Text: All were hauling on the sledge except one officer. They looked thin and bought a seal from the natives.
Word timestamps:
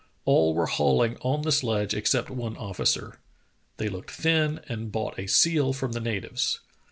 All 0.25 0.55
were 0.55 0.65
hauling 0.65 1.17
on 1.17 1.43
the 1.43 1.51
sledge 1.51 1.93
except 1.93 2.31
one 2.31 2.57
officer. 2.57 3.19
They 3.77 3.87
looked 3.87 4.09
thin 4.09 4.61
and 4.67 4.91
bought 4.91 5.19
a 5.19 5.27
seal 5.27 5.73
from 5.73 5.91
the 5.91 5.99
natives. 5.99 6.59